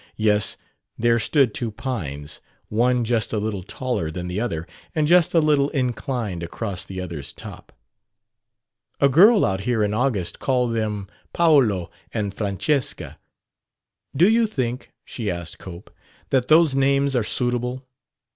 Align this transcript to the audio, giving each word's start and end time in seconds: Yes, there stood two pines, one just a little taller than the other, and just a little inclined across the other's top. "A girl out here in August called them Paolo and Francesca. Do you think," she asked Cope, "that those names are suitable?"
Yes, 0.17 0.57
there 0.97 1.19
stood 1.19 1.53
two 1.53 1.69
pines, 1.69 2.41
one 2.69 3.03
just 3.03 3.31
a 3.31 3.37
little 3.37 3.61
taller 3.61 4.09
than 4.09 4.27
the 4.27 4.39
other, 4.39 4.65
and 4.95 5.05
just 5.05 5.35
a 5.35 5.39
little 5.39 5.69
inclined 5.69 6.41
across 6.41 6.83
the 6.83 6.99
other's 6.99 7.31
top. 7.31 7.71
"A 8.99 9.07
girl 9.07 9.45
out 9.45 9.61
here 9.61 9.83
in 9.83 9.93
August 9.93 10.39
called 10.39 10.73
them 10.73 11.07
Paolo 11.33 11.91
and 12.11 12.33
Francesca. 12.33 13.19
Do 14.15 14.27
you 14.27 14.47
think," 14.47 14.91
she 15.05 15.29
asked 15.29 15.59
Cope, 15.59 15.93
"that 16.31 16.47
those 16.47 16.73
names 16.73 17.15
are 17.15 17.23
suitable?" 17.23 17.85